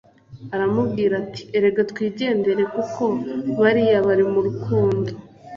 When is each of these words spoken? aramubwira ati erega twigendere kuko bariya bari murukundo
aramubwira 0.55 1.13
ati 1.23 1.41
erega 1.57 1.81
twigendere 1.91 2.63
kuko 2.73 3.03
bariya 3.59 3.99
bari 4.07 4.23
murukundo 4.31 5.11